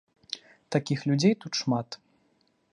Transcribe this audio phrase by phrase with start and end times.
[0.77, 2.01] Такіх людзей тут шмат.